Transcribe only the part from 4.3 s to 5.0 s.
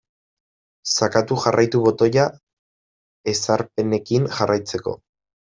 jarraitzeko.